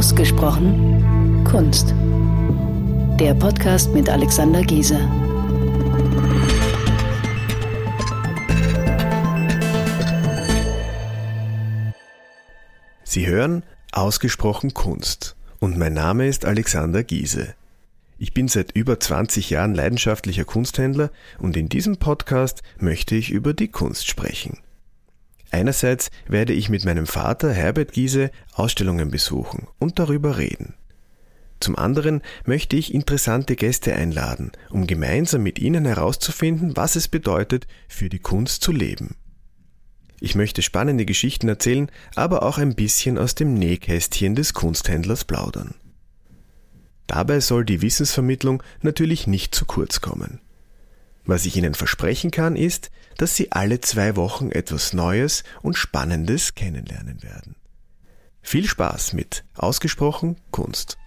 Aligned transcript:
Ausgesprochen 0.00 1.44
Kunst. 1.44 1.94
Der 3.20 3.34
Podcast 3.34 3.92
mit 3.92 4.08
Alexander 4.08 4.62
Giese. 4.62 4.98
Sie 13.04 13.26
hören 13.26 13.62
Ausgesprochen 13.92 14.72
Kunst 14.72 15.36
und 15.58 15.76
mein 15.76 15.92
Name 15.92 16.28
ist 16.28 16.46
Alexander 16.46 17.04
Giese. 17.04 17.54
Ich 18.16 18.32
bin 18.32 18.48
seit 18.48 18.72
über 18.72 18.98
20 18.98 19.50
Jahren 19.50 19.74
leidenschaftlicher 19.74 20.46
Kunsthändler 20.46 21.10
und 21.38 21.58
in 21.58 21.68
diesem 21.68 21.98
Podcast 21.98 22.62
möchte 22.78 23.16
ich 23.16 23.30
über 23.30 23.52
die 23.52 23.68
Kunst 23.68 24.08
sprechen. 24.08 24.60
Einerseits 25.50 26.10
werde 26.28 26.52
ich 26.52 26.68
mit 26.68 26.84
meinem 26.84 27.06
Vater 27.06 27.52
Herbert 27.52 27.92
Giese 27.92 28.30
Ausstellungen 28.52 29.10
besuchen 29.10 29.66
und 29.78 29.98
darüber 29.98 30.38
reden. 30.38 30.74
Zum 31.58 31.76
anderen 31.76 32.22
möchte 32.46 32.76
ich 32.76 32.94
interessante 32.94 33.54
Gäste 33.54 33.94
einladen, 33.94 34.52
um 34.70 34.86
gemeinsam 34.86 35.42
mit 35.42 35.58
ihnen 35.58 35.84
herauszufinden, 35.84 36.76
was 36.76 36.96
es 36.96 37.08
bedeutet, 37.08 37.66
für 37.86 38.08
die 38.08 38.18
Kunst 38.18 38.62
zu 38.62 38.72
leben. 38.72 39.16
Ich 40.20 40.34
möchte 40.34 40.62
spannende 40.62 41.04
Geschichten 41.04 41.48
erzählen, 41.48 41.90
aber 42.14 42.42
auch 42.42 42.58
ein 42.58 42.74
bisschen 42.74 43.18
aus 43.18 43.34
dem 43.34 43.54
Nähkästchen 43.54 44.34
des 44.34 44.54
Kunsthändlers 44.54 45.24
plaudern. 45.24 45.74
Dabei 47.06 47.40
soll 47.40 47.64
die 47.64 47.82
Wissensvermittlung 47.82 48.62
natürlich 48.82 49.26
nicht 49.26 49.54
zu 49.54 49.64
kurz 49.64 50.00
kommen. 50.00 50.40
Was 51.24 51.46
ich 51.46 51.56
Ihnen 51.56 51.74
versprechen 51.74 52.30
kann, 52.30 52.56
ist, 52.56 52.90
dass 53.16 53.36
Sie 53.36 53.52
alle 53.52 53.80
zwei 53.80 54.16
Wochen 54.16 54.50
etwas 54.50 54.92
Neues 54.92 55.44
und 55.62 55.76
Spannendes 55.76 56.54
kennenlernen 56.54 57.22
werden. 57.22 57.56
Viel 58.42 58.66
Spaß 58.66 59.12
mit 59.12 59.44
Ausgesprochen 59.54 60.36
Kunst. 60.50 60.99